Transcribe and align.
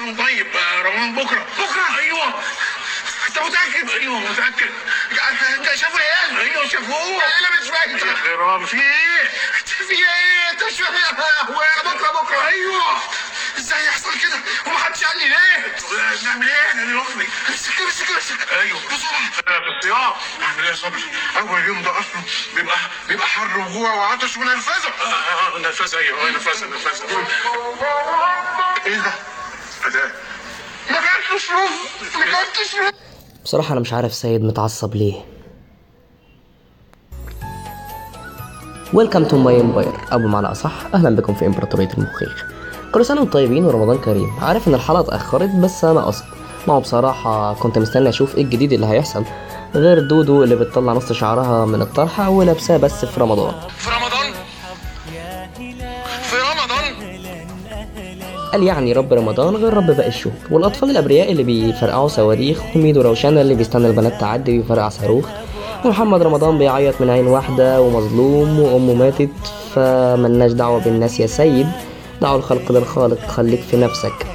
وأنت 0.00 0.18
طيب 0.20 0.56
آه، 0.56 0.82
رمضان 0.82 1.14
بكرة. 1.14 1.46
بكرة؟ 1.58 1.98
أيوه. 1.98 2.42
أنت 3.28 3.38
متأكد؟ 3.38 3.90
أيوه 3.90 4.18
متأكد. 4.18 4.70
أنت 5.58 5.74
شافوا 5.74 6.00
إيه 6.00 6.40
أيوه 6.40 6.68
شافوه 6.68 7.22
أنا 7.24 7.60
مش 7.62 7.68
فاهم 7.68 7.90
يا 7.90 8.66
في 8.66 8.76
إيه؟ 8.76 9.28
في 9.88 9.94
إيه؟ 9.94 10.50
أنت 10.50 10.62
مش 10.64 10.72
فاهم 10.80 10.94
بكرة 11.94 12.22
بكرة. 12.22 12.46
أيوه. 12.48 12.98
إزاي 13.58 13.86
يحصل 13.86 14.18
كده؟ 14.20 14.38
ومحدش 14.66 15.04
قال 15.04 15.18
لي 15.18 15.28
ليه 15.28 15.76
نعمل 16.24 16.48
إيه؟ 16.48 16.68
إحنا 16.68 16.84
دلوقتي 16.84 17.14
امسك 17.48 17.80
امسك 17.80 18.10
امسك. 18.10 18.52
أيوه. 18.52 18.80
بسرعة. 18.86 19.30
في 19.60 19.68
الصيام. 19.78 20.12
نعمل 20.40 20.62
إيه 20.64 20.70
يا 20.70 20.74
صبري؟ 20.74 21.04
أول 21.38 21.64
يوم 21.66 21.82
ده 21.82 21.90
أصلا 21.90 22.22
بيبقى 22.54 22.76
بيبقى 23.08 23.26
حر 23.28 23.58
وجوع 23.58 23.94
وعطش 23.94 24.36
ونرفزة. 24.36 24.88
آه 25.00 25.54
آه 25.56 25.58
نرفزة 25.58 25.98
أيوه 25.98 26.30
نرفزة 26.30 26.66
نرفزة. 26.66 27.26
إيه 28.86 28.96
ده؟ 28.96 29.12
ما 29.84 30.94
كانش 30.94 31.50
ما 32.16 32.24
كانش 32.24 32.94
بصراحة 33.44 33.72
أنا 33.72 33.80
مش 33.80 33.92
عارف 33.92 34.14
سيد 34.14 34.42
متعصب 34.42 34.94
ليه. 34.96 35.14
Welcome 38.92 39.24
to 39.24 39.38
my 39.38 39.60
empire 39.60 39.92
أو 40.12 40.18
بمعنى 40.18 40.46
أصح 40.46 40.72
أهلا 40.94 41.16
بكم 41.16 41.34
في 41.34 41.46
إمبراطورية 41.46 41.88
المخيخ. 41.98 42.44
كل 42.94 43.04
سنة 43.06 43.20
وأنتم 43.20 43.32
طيبين 43.32 43.64
ورمضان 43.64 43.98
كريم. 43.98 44.30
عارف 44.40 44.68
إن 44.68 44.74
الحلقة 44.74 45.00
اتأخرت 45.00 45.50
بس 45.50 45.84
أنا 45.84 46.00
قصد. 46.04 46.24
ما 46.68 46.74
هو 46.74 46.80
بصراحة 46.80 47.54
كنت 47.54 47.78
مستني 47.78 48.08
أشوف 48.08 48.36
إيه 48.36 48.42
الجديد 48.42 48.72
اللي 48.72 48.86
هيحصل 48.86 49.24
غير 49.74 50.00
دودو 50.08 50.44
اللي 50.44 50.56
بتطلع 50.56 50.92
نص 50.92 51.12
شعرها 51.12 51.66
من 51.66 51.82
الطرحة 51.82 52.28
ولابساه 52.28 52.76
بس 52.76 53.04
في 53.04 53.20
رمضان. 53.20 53.54
في 53.78 53.90
رمضان 53.90 54.07
قال 58.52 58.62
يعني 58.62 58.92
رب 58.92 59.12
رمضان 59.12 59.56
غير 59.56 59.74
رب 59.74 59.86
باقي 59.86 60.08
الشهور. 60.08 60.34
والأطفال 60.50 60.90
الأبرياء 60.90 61.32
اللي 61.32 61.42
بيفرقعوا 61.42 62.08
صواريخ 62.08 62.62
وميدو 62.76 63.00
روشانة 63.00 63.40
اللي 63.40 63.54
بيستنى 63.54 63.86
البنات 63.86 64.20
تعدي 64.20 64.58
ويفرقع 64.58 64.88
صاروخ. 64.88 65.26
ومحمد 65.84 66.22
رمضان 66.22 66.58
بيعيط 66.58 67.00
من 67.00 67.10
عين 67.10 67.26
واحدة 67.26 67.80
ومظلوم 67.80 68.60
وأمه 68.60 68.94
ماتت 68.94 69.28
فملناش 69.74 70.52
دعوة 70.52 70.80
بالناس 70.80 71.20
يا 71.20 71.26
سيد. 71.26 71.66
دعوا 72.22 72.36
الخلق 72.36 72.72
للخالق 72.72 73.26
خليك 73.26 73.60
في 73.60 73.76
نفسك. 73.76 74.26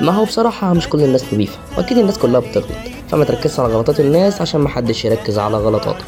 ما 0.00 0.12
هو 0.12 0.24
بصراحة 0.24 0.72
مش 0.72 0.88
كل 0.88 1.02
الناس 1.02 1.24
نظيفة 1.34 1.58
وأكيد 1.78 1.98
الناس 1.98 2.18
كلها 2.18 2.40
بتغلط. 2.40 2.66
فما 3.10 3.24
تركزش 3.24 3.60
على 3.60 3.74
غلطات 3.74 4.00
الناس 4.00 4.40
عشان 4.40 4.60
محدش 4.60 5.04
يركز 5.04 5.38
على 5.38 5.56
غلطاتك. 5.56 6.04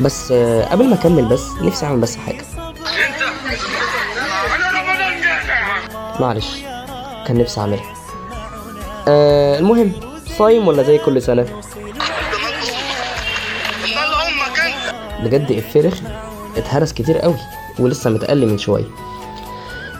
بس 0.00 0.32
آه، 0.32 0.64
قبل 0.64 0.88
ما 0.88 0.94
أكمل 0.94 1.24
بس 1.24 1.42
نفسي 1.62 1.86
أعمل 1.86 2.00
بس 2.00 2.16
حاجة 2.16 2.36
انت 2.36 3.22
أنا 4.54 4.80
رمضان 4.80 5.20
جاي 5.22 6.03
معلش 6.20 6.56
كان 7.26 7.38
نفسي 7.38 7.60
أعملها. 7.60 7.94
آه 9.08 9.58
المهم 9.58 9.92
صايم 10.38 10.68
ولا 10.68 10.82
زي 10.82 10.98
كل 10.98 11.22
انت 11.42 11.64
بجد 15.24 15.50
رخم 15.80 16.04
اتهرس 16.56 16.92
كتير 16.92 17.18
قوي 17.18 17.34
ولسه 17.78 18.10
متقل 18.10 18.46
من 18.46 18.58
شوية. 18.58 18.84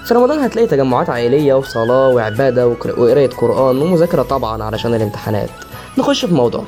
في 0.06 0.14
رمضان 0.14 0.38
هتلاقي 0.38 0.66
تجمعات 0.68 1.10
عائلية 1.10 1.54
وصلاة 1.54 2.08
وعبادة 2.08 2.68
وقر- 2.68 3.00
وقراية 3.00 3.30
قرآن 3.30 3.82
ومذاكرة 3.82 4.22
طبعا 4.22 4.62
علشان 4.62 4.94
الامتحانات. 4.94 5.48
نخش 5.98 6.24
في 6.24 6.34
موضوع. 6.34 6.64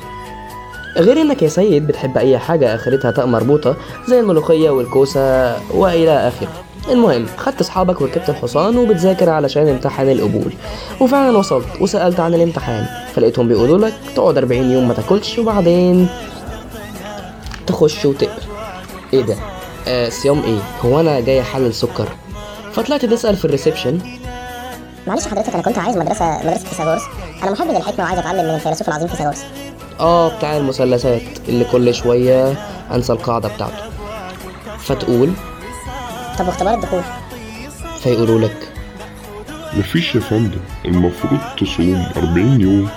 غير 0.97 1.21
إنك 1.21 1.41
يا 1.41 1.47
سيد 1.47 1.87
بتحب 1.87 2.17
أي 2.17 2.37
حاجة 2.39 2.75
آخرتها 2.75 3.11
تاء 3.11 3.25
مربوطة 3.25 3.75
زي 4.07 4.19
الملوخية 4.19 4.69
والكوسة 4.69 5.55
وإلى 5.71 6.27
آخره. 6.27 6.47
المهم 6.89 7.25
خدت 7.37 7.61
أصحابك 7.61 8.01
وركبت 8.01 8.29
الحصان 8.29 8.77
وبتذاكر 8.77 9.29
علشان 9.29 9.67
امتحان 9.67 10.09
القبول. 10.09 10.53
وفعلا 10.99 11.37
وصلت 11.37 11.67
وسألت 11.81 12.19
عن 12.19 12.33
الامتحان 12.33 12.85
فلقيتهم 13.15 13.47
بيقولوا 13.47 13.77
لك 13.77 13.93
تقعد 14.15 14.37
40 14.37 14.71
يوم 14.71 14.87
ما 14.87 14.93
تاكلش 14.93 15.39
وبعدين 15.39 16.09
تخش 17.67 18.05
وتقرأ. 18.05 18.31
إيه 19.13 19.21
ده؟ 19.21 19.35
آه 19.87 20.09
صيام 20.09 20.43
إيه؟ 20.43 20.59
هو 20.85 20.99
أنا 20.99 21.19
جاي 21.19 21.41
أحلل 21.41 21.73
سكر 21.73 22.07
فطلعت 22.73 23.05
تسأل 23.05 23.35
في 23.35 23.45
ال 23.45 23.50
reception. 23.50 23.99
معلش 25.07 25.27
حضرتك 25.27 25.53
أنا 25.53 25.63
كنت 25.63 25.77
عايز 25.77 25.97
مدرسة 25.97 26.39
مدرسة 26.43 26.65
فيثاغورس. 26.65 27.01
أنا 27.43 27.51
محب 27.51 27.67
للحكمة 27.67 28.05
وعايز 28.05 28.19
أتعلم 28.19 28.45
من 28.45 28.55
الفيلسوف 28.55 28.87
العظيم 28.87 29.07
فيثاغورس. 29.07 29.43
آه 29.99 30.37
بتاع 30.37 30.57
المثلثات 30.57 31.21
اللي 31.49 31.65
كل 31.65 31.93
شوية 31.93 32.53
أنسى 32.91 33.13
القاعدة 33.13 33.49
بتاعته. 33.49 33.83
فتقول 34.79 35.29
طب 36.39 36.47
واختبار 36.47 36.73
الدخول. 36.73 37.01
فيقولوا 38.03 38.39
لك. 38.39 38.69
مفيش 39.77 40.15
يا 40.15 40.19
فندم. 40.19 40.59
المفروض 40.85 41.39
تصوم 41.59 42.05
40 42.17 42.61
يوم. 42.61 42.89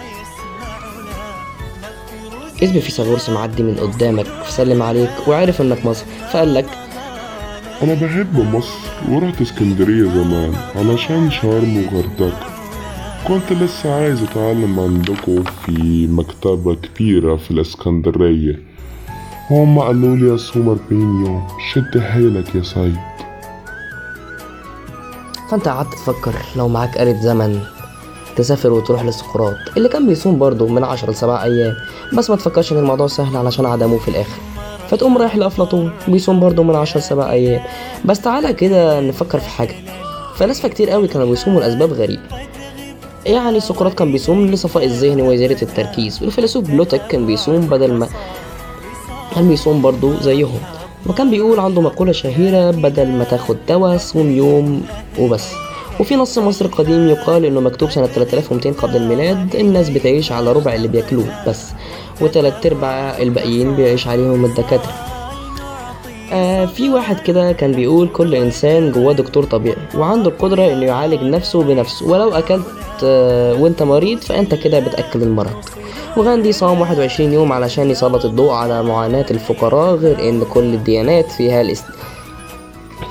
اسم 2.62 2.80
فيثاغورس 2.80 3.30
معدي 3.30 3.62
من 3.62 3.74
قدامك 3.74 4.26
فسلم 4.26 4.82
عليك 4.82 5.10
وعرف 5.28 5.60
إنك 5.60 5.86
مصري 5.86 6.06
فقال 6.32 6.54
لك 6.54 6.66
أنا 7.82 7.94
بحب 7.94 8.54
مصر 8.54 8.78
ورحت 9.08 9.40
اسكندرية 9.40 10.04
زمان 10.04 10.54
علشان 10.76 11.30
شرم 11.30 11.76
وغردقة. 11.76 12.46
كنت 13.28 13.52
لسه 13.52 13.94
عايز 13.94 14.22
أتعلم 14.22 14.80
عندكم 14.80 15.42
في 15.42 16.06
مكتبة 16.06 16.74
كبيرة 16.74 17.36
في 17.36 17.50
الإسكندرية. 17.50 18.58
وهم 19.50 19.78
قالوا 19.78 20.16
لي 20.16 20.34
أصوم 20.34 20.68
40 20.68 21.26
يوم. 21.26 21.46
شد 21.72 21.98
حيلك 22.00 22.54
يا 22.54 22.62
سيد 22.62 22.96
فأنت 25.50 25.68
قعدت 25.68 25.94
تفكر 25.94 26.34
لو 26.56 26.68
معاك 26.68 27.00
آلة 27.00 27.20
زمن 27.20 27.60
تسافر 28.36 28.72
وتروح 28.72 29.04
لسقراط 29.04 29.54
اللي 29.76 29.88
كان 29.88 30.06
بيصوم 30.06 30.38
برضه 30.38 30.66
من 30.66 30.84
عشر 30.84 31.10
لسبع 31.10 31.42
أيام 31.42 31.74
بس 32.14 32.30
ما 32.30 32.36
تفكرش 32.36 32.72
إن 32.72 32.78
الموضوع 32.78 33.06
سهل 33.06 33.36
علشان 33.36 33.66
عدموه 33.66 33.98
في 33.98 34.08
الآخر. 34.08 34.40
فتقوم 34.88 35.18
رايح 35.18 35.36
لأفلاطون 35.36 35.92
بيصوم 36.08 36.40
برضه 36.40 36.62
من 36.62 36.76
عشر 36.76 37.00
لسبع 37.00 37.30
أيام. 37.30 37.62
بس 38.04 38.20
تعالى 38.20 38.52
كده 38.52 39.00
نفكر 39.00 39.40
في 39.40 39.48
حاجة. 39.48 39.74
فلاسفة 40.36 40.68
كتير 40.68 40.90
قوي 40.90 41.08
كانوا 41.08 41.26
بيصوموا 41.26 41.60
لأسباب 41.60 41.92
غريبة. 41.92 42.22
يعني 43.26 43.60
سقراط 43.60 43.94
كان 43.94 44.12
بيصوم 44.12 44.46
لصفاء 44.46 44.84
الذهن 44.84 45.20
وإزالة 45.20 45.62
التركيز 45.62 46.22
والفيلسوف 46.22 46.70
بلوتك 46.70 47.06
كان 47.06 47.26
بيصوم 47.26 47.60
بدل 47.60 47.92
ما 47.92 48.08
كان 49.34 49.48
بيصوم 49.48 49.82
برضه 49.82 50.20
زيهم. 50.20 50.60
وكان 51.06 51.30
بيقول 51.30 51.60
عنده 51.60 51.80
مقولة 51.80 52.12
شهيرة 52.12 52.70
بدل 52.70 53.08
ما 53.08 53.24
تاخد 53.24 53.56
دواء 53.68 53.96
صوم 53.96 54.30
يوم 54.30 54.82
وبس. 55.18 55.48
وفي 56.00 56.16
نص 56.16 56.38
مصري 56.38 56.68
قديم 56.68 57.08
يقال 57.08 57.44
إنه 57.44 57.60
مكتوب 57.60 57.90
سنة 57.90 58.06
3200 58.06 58.72
قبل 58.72 58.96
الميلاد 58.96 59.56
الناس 59.56 59.88
بتعيش 59.90 60.32
على 60.32 60.52
ربع 60.52 60.74
اللي 60.74 60.88
بياكلوه 60.88 61.44
بس 61.48 61.66
وتلات 62.20 62.66
أرباع 62.66 63.18
الباقيين 63.18 63.76
بيعيش 63.76 64.06
عليهم 64.06 64.44
الدكاترة. 64.44 64.92
آه 66.32 66.64
في 66.66 66.90
واحد 66.90 67.20
كده 67.20 67.52
كان 67.52 67.72
بيقول 67.72 68.08
كل 68.08 68.34
إنسان 68.34 68.92
جواه 68.92 69.12
دكتور 69.12 69.44
طبيعي 69.44 69.76
وعنده 69.94 70.30
القدرة 70.30 70.72
إنه 70.72 70.86
يعالج 70.86 71.22
نفسه 71.22 71.62
بنفسه 71.62 72.06
ولو 72.08 72.28
أكلت 72.30 72.64
وانت 73.62 73.82
مريض 73.82 74.18
فأنت 74.18 74.54
كده 74.54 74.80
بتأكل 74.80 75.22
المرض. 75.22 75.56
وغاندي 76.16 76.52
صام 76.52 76.80
21 76.80 77.32
يوم 77.32 77.52
علشان 77.52 77.90
يسلط 77.90 78.24
الضوء 78.24 78.52
على 78.52 78.82
معاناة 78.82 79.26
الفقراء 79.30 79.94
غير 79.94 80.28
إن 80.28 80.44
كل 80.44 80.74
الديانات 80.74 81.32
فيها 81.32 81.60
الاس... 81.60 81.82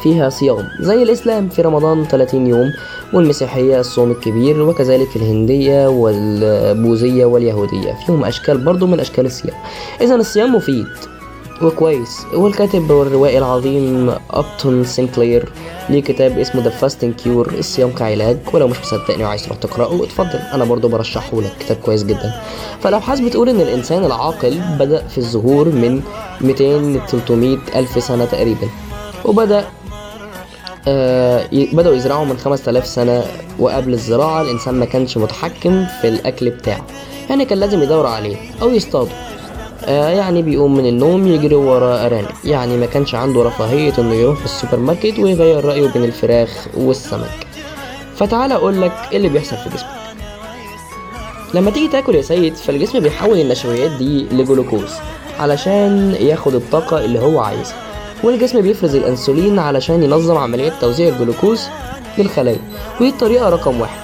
فيها 0.04 0.30
صيام. 0.30 0.68
زي 0.80 1.04
الإسلام 1.04 1.50
في 1.50 1.62
رمضان 1.62 2.06
30 2.06 2.48
يوم 2.48 2.72
والمسيحية 3.14 3.80
الصوم 3.80 4.12
الكبير 4.12 4.62
وكذلك 4.62 5.16
الهندية 5.16 5.88
والبوذية 5.88 7.26
واليهودية. 7.26 7.94
فيهم 8.06 8.26
أشكال 8.26 8.58
برضو 8.58 8.88
من 8.88 9.00
أشكال 9.00 9.26
الصيام. 9.26 9.56
إذا 10.02 10.16
الصيام 10.16 10.56
مفيد. 10.56 10.88
وكويس 11.61 12.26
والكاتب 12.34 12.91
والروائي 12.91 13.38
العظيم 13.38 14.16
أبتون 14.32 14.84
سينكلير. 14.84 15.52
ليه 15.90 16.02
كتاب 16.02 16.40
اسمه 16.40 16.64
The 16.64 16.70
Fasting 16.70 17.14
Cure 17.14 17.53
الصيام 17.58 17.91
كعلاج. 17.91 18.38
ولو 18.53 18.67
مش 18.67 18.79
مصدقني 18.79 19.23
وعايز 19.23 19.44
تروح 19.44 19.58
تقرأه 19.58 20.03
اتفضل. 20.03 20.40
أنا 20.53 20.66
برضو 20.66 20.88
برشحه 20.88 21.41
لك. 21.41 21.52
كتاب 21.59 21.78
كويس 21.78 22.03
جدا. 22.03 22.41
فالابحاث 22.82 23.20
بتقول 23.20 23.50
إن 23.50 23.61
الإنسان 23.61 24.06
العاقل 24.06 24.61
بدأ 24.79 25.08
في 25.08 25.17
الظهور 25.17 25.70
من 25.70 26.02
200 26.41 26.64
ل 26.64 27.02
300 27.08 27.58
ألف 27.76 28.03
سنة 28.03 28.26
تقريبا. 28.26 28.67
وبدأ 29.26 29.66
آه 30.88 31.47
بدأوا 31.52 31.96
يزرعوا 31.96 32.26
من 32.26 32.38
5000 32.38 32.88
سنة 32.88 33.23
وقبل 33.59 33.94
الزراعة. 33.94 34.41
الإنسان 34.41 34.73
ما 34.73 34.85
كانش 34.85 35.17
متحكم 35.17 35.85
في 36.02 36.08
الأكل 36.08 36.50
بتاعه. 36.50 36.85
يعني 37.29 37.46
كان 37.46 37.58
لازم 37.58 37.84
يدور 37.84 38.06
عليه 38.06 38.38
أو 38.61 38.70
يصطاده. 38.70 39.11
آه 39.85 40.09
يعني 40.09 40.41
بيقوم 40.41 40.76
من 40.76 40.85
النوم 40.85 41.28
يجري 41.28 41.55
ورا 41.55 42.05
أرانب. 42.05 42.28
يعني 42.46 42.78
ما 42.78 42.85
كانش 42.85 43.16
عنده 43.16 43.43
رفاهية 43.43 43.93
إنه 43.99 44.14
يروح 44.14 44.43
السوبر 44.43 44.79
ماركت 44.79 45.20
ويغير 45.20 45.66
رأيه 45.66 45.87
بين 45.87 46.03
الفراخ 46.03 46.67
والسمك. 46.78 47.47
فتعال 48.16 48.52
أقول 48.52 48.81
لك 48.81 48.91
إيه 49.11 49.17
اللي 49.17 49.29
بيحصل 49.29 49.58
في 49.58 49.70
جسمك. 49.70 49.90
لما 51.53 51.72
تيجي 51.72 51.87
تاكل 51.87 52.16
يا 52.16 52.22
سيد 52.22 52.55
فالجسم 52.55 52.99
بيحول 52.99 53.40
النشويات 53.40 53.91
دي 53.91 54.23
لجلوكوز 54.31 54.90
علشان 55.40 56.16
ياخد 56.20 56.55
الطاقة 56.55 57.05
اللي 57.05 57.20
هو 57.20 57.40
عايزها. 57.40 57.75
والجسم 58.23 58.61
بيفرز 58.61 58.96
الأنسولين 58.96 59.59
علشان 59.59 60.03
ينظم 60.03 60.37
عملية 60.37 60.73
توزيع 60.82 61.09
الجلوكوز 61.09 61.67
للخلايا 62.17 62.59
ودي 63.02 63.09
الطريقة 63.09 63.49
رقم 63.49 63.82
واحد. 63.82 63.99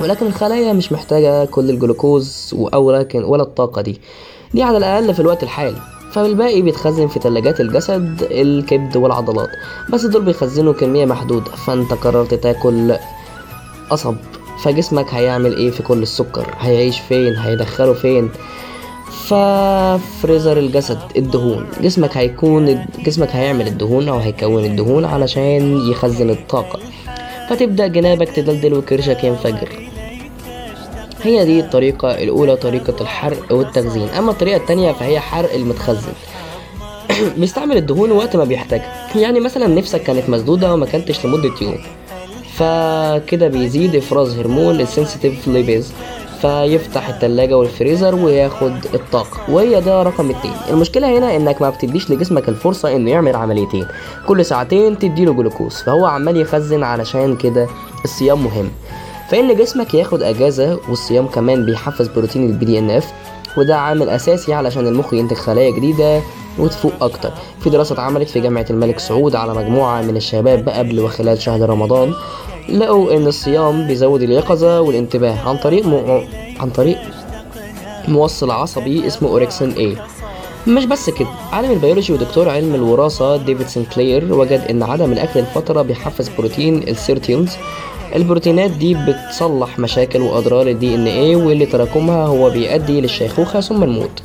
ولكن 0.00 0.26
الخلايا 0.26 0.72
مش 0.72 0.92
محتاجة 0.92 1.44
كل 1.44 1.70
الجلوكوز 1.70 2.54
أو 2.74 2.86
ولا 3.14 3.42
الطاقة 3.42 3.82
دي. 3.82 4.00
دي 4.54 4.62
على 4.62 4.78
الأقل 4.78 5.14
في 5.14 5.20
الوقت 5.20 5.42
الحالي. 5.42 5.76
فالباقي 6.12 6.62
بيتخزن 6.62 7.08
في 7.08 7.20
ثلاجات 7.20 7.60
الجسد 7.60 8.26
الكبد 8.30 8.96
والعضلات. 8.96 9.48
بس 9.92 10.04
دول 10.06 10.22
بيخزنوا 10.22 10.72
كمية 10.72 11.04
محدودة 11.04 11.50
فأنت 11.50 11.92
قررت 11.92 12.34
تاكل 12.34 12.96
قصب. 13.90 14.14
فجسمك 14.62 15.14
هيعمل 15.14 15.56
إيه 15.56 15.70
في 15.70 15.82
كل 15.82 16.02
السكر؟ 16.02 16.54
هيعيش 16.58 17.00
فين؟ 17.00 17.36
هيدخله 17.36 17.92
فين؟ 17.92 18.30
ففريزر 19.26 20.58
الجسد 20.58 20.98
الدهون. 21.16 21.66
جسمك 21.80 22.16
هيكون 22.16 22.86
جسمك 23.04 23.36
هيعمل 23.36 23.66
الدهون 23.66 24.08
أو 24.08 24.18
هيكون 24.18 24.64
الدهون 24.64 25.04
علشان 25.04 25.90
يخزن 25.90 26.30
الطاقة. 26.30 26.78
فتبدأ 27.50 27.86
جنابك 27.86 28.28
تدلدل 28.28 28.74
وكرشك 28.74 29.24
ينفجر. 29.24 29.87
هي 31.22 31.44
دي 31.44 31.60
الطريقة 31.60 32.10
الأولى 32.10 32.56
طريقة 32.56 32.94
الحرق 33.00 33.52
والتخزين. 33.52 34.08
أما 34.08 34.30
الطريقة 34.30 34.56
التانية 34.56 34.92
فهي 34.92 35.20
حرق 35.20 35.54
المتخزن. 35.54 36.12
بيستعمل 37.38 37.76
الدهون 37.76 38.12
وقت 38.12 38.36
ما 38.36 38.44
بيحتاجها 38.44 39.06
يعني 39.16 39.40
مثلا 39.40 39.66
نفسك 39.66 40.02
كانت 40.02 40.30
مسدودة 40.30 40.74
وما 40.74 40.86
كلتش 40.86 41.26
لمدة 41.26 41.52
يوم. 41.62 41.78
فكده 42.54 43.48
بيزيد 43.48 43.96
إفراز 43.96 44.38
هرمون 44.38 44.80
ال 44.80 44.87
sensitive 44.87 45.48
lipase 45.48 45.92
فيفتح 46.40 47.08
التلاجة 47.08 47.58
والفريزر 47.58 48.14
وياخد 48.14 48.74
الطاقة. 48.94 49.52
وهي 49.52 49.80
ده 49.80 50.02
رقم 50.02 50.30
اتنين. 50.30 50.54
المشكلة 50.70 51.18
هنا 51.18 51.36
إنك 51.36 51.62
ما 51.62 51.70
بتديش 51.70 52.10
لجسمك 52.10 52.48
الفرصة 52.48 52.96
إنه 52.96 53.10
يعمل 53.10 53.36
عمليتين. 53.36 53.86
كل 54.26 54.44
ساعتين 54.44 54.98
تديله 54.98 55.32
جلوكوز. 55.32 55.74
فهو 55.74 56.06
عمال 56.06 56.36
يخزن 56.36 56.82
علشان 56.82 57.36
كده 57.36 57.66
الصيام 58.04 58.44
مهم. 58.44 58.70
فإن 59.30 59.56
جسمك 59.56 59.94
ياخد 59.94 60.22
أجازة 60.22 60.80
والصيام 60.88 61.26
كمان 61.26 61.64
بيحفز 61.66 62.08
بروتين 62.08 62.46
ال 62.50 62.64
BDNF 62.64 63.12
وده 63.56 63.76
عامل 63.76 64.08
أساسي 64.08 64.54
علشان 64.54 64.86
المخ 64.86 65.14
ينتج 65.14 65.36
خلايا 65.36 65.70
جديدة 65.70 66.20
وتفوق 66.58 66.92
أكتر. 67.00 67.32
في 67.60 67.70
دراسة 67.70 67.92
اتعملت 67.92 68.28
في 68.28 68.40
جامعة 68.40 68.66
الملك 68.70 68.98
سعود 68.98 69.36
على 69.36 69.54
مجموعة 69.54 70.02
من 70.02 70.16
الشباب 70.16 70.68
قبل 70.68 71.00
وخلال 71.00 71.42
شهر 71.42 71.70
رمضان 71.70 72.14
لقوا 72.68 73.16
إن 73.16 73.26
الصيام 73.26 73.86
بيزود 73.86 74.22
اليقظة 74.22 74.80
والانتباه 74.80 75.48
عن 75.48 75.56
طريق 75.56 75.86
م... 75.86 76.24
عن 76.60 76.70
طريق 76.70 76.98
موصل 78.08 78.50
عصبي 78.50 79.06
اسمه 79.06 79.28
orexin 79.28 79.70
A 79.72 79.96
مش 80.66 80.84
بس 80.84 81.10
كده 81.10 81.28
عالم 81.52 81.70
البيولوجي 81.72 82.12
ودكتور 82.12 82.48
علم 82.48 82.74
الوراثة 82.74 83.36
ديفيد 83.36 83.66
سنكلير 83.66 84.32
وجد 84.34 84.60
إن 84.70 84.82
عدم 84.82 85.12
الأكل 85.12 85.40
لفترة 85.40 85.82
بيحفز 85.82 86.28
بروتين 86.38 86.82
ال 86.88 86.95
sirtuins 86.95 87.50
البروتينات 88.16 88.70
دي 88.70 88.94
بتصلح 88.94 89.78
مشاكل 89.78 90.20
وأضرار 90.20 90.66
ال 90.68 90.94
DNA 90.94 91.36
واللي 91.36 91.66
تراكمها 91.66 92.26
هو 92.26 92.50
بيؤدي 92.50 93.00
للشيخوخة 93.00 93.60
ثم 93.60 93.82
الموت. 93.82 94.22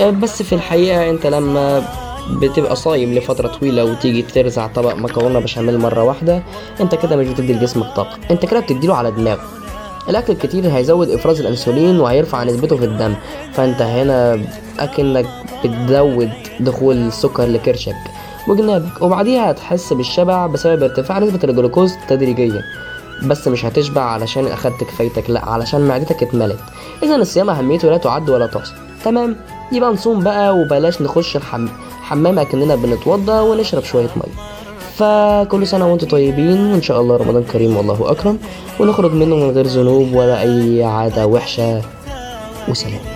أه، 0.00 0.10
بس 0.10 0.42
في 0.42 0.54
الحقيقة 0.54 1.10
أنت 1.10 1.26
لما 1.26 1.82
بتبقى 2.30 2.76
صايم 2.76 3.14
لفترة 3.14 3.48
طويلة 3.48 3.84
وتيجي 3.84 4.22
ترزع 4.22 4.66
طبق 4.66 4.94
مكرونة 4.94 5.38
بشاميل 5.38 5.78
مرة 5.78 6.02
واحدة 6.02 6.42
أنت 6.80 6.94
كده 6.94 7.16
مش 7.16 7.26
بتدي 7.28 7.52
لجسمك 7.52 7.86
طاقة. 7.96 8.18
أنت 8.30 8.46
كده 8.46 8.60
بتديله 8.60 8.94
على 8.94 9.10
دماغه. 9.10 9.40
الأكل 10.08 10.32
الكتير 10.32 10.68
هيزود 10.76 11.10
إفراز 11.10 11.40
الأنسولين 11.40 12.00
وهيرفع 12.00 12.44
نسبته 12.44 12.76
في 12.76 12.84
الدم. 12.84 13.14
فأنت 13.52 13.82
هنا 13.82 14.40
أكنك 14.78 15.26
بتزود 15.64 16.30
دخول 16.60 16.96
السكر 16.96 17.46
لكرشك. 17.46 17.96
وجنابك 18.48 19.02
وبعديها 19.02 19.50
هتحس 19.50 19.92
بالشبع 19.92 20.46
بسبب 20.46 20.82
ارتفاع 20.82 21.18
نسبة 21.18 21.40
الجلوكوز 21.44 21.92
تدريجيا. 22.08 22.62
بس 23.24 23.48
مش 23.48 23.64
هتشبع 23.64 24.02
علشان 24.02 24.46
اخدت 24.46 24.84
كفايتك 24.84 25.30
لأ 25.30 25.44
علشان 25.44 25.88
معدتك 25.88 26.22
اتملت. 26.22 26.58
اذا 27.02 27.16
الصيام 27.16 27.50
أهميته 27.50 27.90
لا 27.90 27.96
تعد 27.96 28.30
ولا 28.30 28.46
تحصى. 28.46 28.72
تمام؟ 29.04 29.36
يبقى 29.72 29.92
نصوم 29.92 30.24
بقى 30.24 30.56
وبلاش 30.56 31.02
نخش 31.02 31.36
الحم... 31.36 31.68
حمام 32.02 32.38
اكننا 32.38 32.74
بنتوضى 32.74 33.32
ونشرب 33.32 33.84
شوية 33.84 34.08
مية. 34.16 34.46
فكل 34.96 35.66
سنة 35.66 35.90
وأنتم 35.90 36.08
طيبين 36.08 36.72
وإن 36.72 36.82
شاء 36.82 37.00
الله 37.00 37.16
رمضان 37.16 37.42
كريم 37.42 37.76
والله 37.76 38.10
أكرم. 38.10 38.38
ونخرج 38.80 39.12
منه 39.12 39.36
من 39.36 39.50
غير 39.50 39.66
ذنوب 39.66 40.12
ولا 40.14 40.42
أي 40.42 40.84
عادة 40.84 41.26
وحشة. 41.26 41.82
وسلام. 42.68 43.15